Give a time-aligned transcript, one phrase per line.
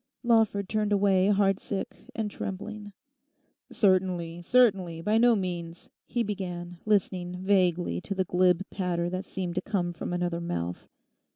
[0.23, 2.91] Lawford turned away heartsick and trembling.
[3.71, 9.53] 'Certainly, certainly, by no means,' he began, listening vaguely to the glib patter that seemed
[9.53, 10.87] to come from another mouth.